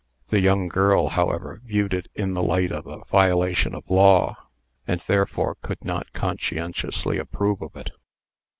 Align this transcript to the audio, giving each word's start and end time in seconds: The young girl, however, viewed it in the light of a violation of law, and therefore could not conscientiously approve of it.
The 0.29 0.39
young 0.39 0.67
girl, 0.67 1.09
however, 1.09 1.61
viewed 1.63 1.93
it 1.93 2.07
in 2.15 2.33
the 2.33 2.41
light 2.41 2.71
of 2.71 2.87
a 2.87 3.05
violation 3.05 3.75
of 3.75 3.87
law, 3.87 4.35
and 4.87 4.99
therefore 5.01 5.57
could 5.61 5.85
not 5.85 6.11
conscientiously 6.11 7.19
approve 7.19 7.61
of 7.61 7.75
it. 7.75 7.91